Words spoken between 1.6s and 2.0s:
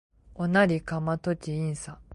insa.